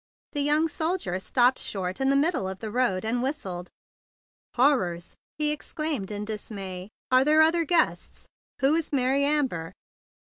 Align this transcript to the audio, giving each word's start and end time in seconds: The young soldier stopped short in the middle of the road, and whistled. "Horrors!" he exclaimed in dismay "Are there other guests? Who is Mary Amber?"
The 0.31 0.41
young 0.41 0.67
soldier 0.67 1.19
stopped 1.19 1.59
short 1.59 2.01
in 2.01 2.09
the 2.09 2.15
middle 2.15 2.47
of 2.49 2.59
the 2.59 2.71
road, 2.71 3.05
and 3.05 3.21
whistled. 3.21 3.69
"Horrors!" 4.55 5.15
he 5.37 5.51
exclaimed 5.51 6.09
in 6.09 6.25
dismay 6.25 6.89
"Are 7.11 7.23
there 7.23 7.43
other 7.43 7.65
guests? 7.65 8.25
Who 8.61 8.73
is 8.73 8.91
Mary 8.91 9.23
Amber?" 9.23 9.73